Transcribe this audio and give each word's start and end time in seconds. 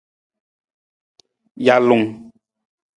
Jalung. 1.65 2.05